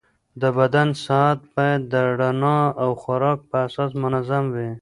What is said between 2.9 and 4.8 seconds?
خوراک په اساس منظم وي.